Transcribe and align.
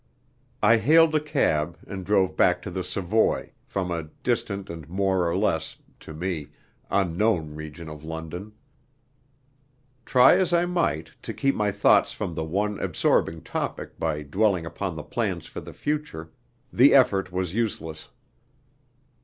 I 0.63 0.77
hailed 0.77 1.13
a 1.13 1.19
cab 1.19 1.77
and 1.85 2.03
drove 2.03 2.35
back 2.35 2.63
to 2.63 2.71
the 2.71 2.83
Savoy, 2.83 3.51
from 3.67 3.91
a 3.91 4.09
distant 4.23 4.67
and 4.67 4.89
more 4.89 5.29
or 5.29 5.37
less 5.37 5.77
(to 5.99 6.11
me) 6.15 6.47
unknown 6.89 7.53
region 7.53 7.87
of 7.87 8.03
London. 8.03 8.51
Try 10.03 10.37
as 10.37 10.53
I 10.53 10.65
might 10.65 11.11
to 11.21 11.35
keep 11.35 11.53
my 11.53 11.71
thoughts 11.71 12.13
from 12.13 12.33
the 12.33 12.43
one 12.43 12.79
absorbing 12.79 13.43
topic 13.43 13.99
by 13.99 14.23
dwelling 14.23 14.65
upon 14.65 14.95
the 14.95 15.03
plans 15.03 15.45
for 15.45 15.61
the 15.61 15.71
future, 15.71 16.31
the 16.73 16.95
effort 16.95 17.31
was 17.31 17.53
useless. 17.53 18.09